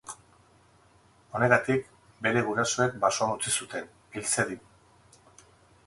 [1.39, 1.85] Honegatik,
[2.29, 4.65] bere gurasoek basoan utzi zuten, hil zedin.